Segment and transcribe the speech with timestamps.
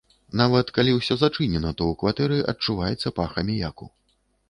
[0.39, 3.85] Нават, калі ўсё зачынена, то ў кватэры адчуваецца пах аміяку.